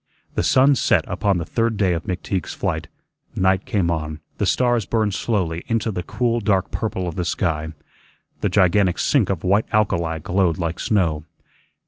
[0.33, 2.87] The sun set upon the third day of McTeague's flight,
[3.35, 7.73] night came on, the stars burned slowly into the cool dark purple of the sky.
[8.39, 11.25] The gigantic sink of white alkali glowed like snow.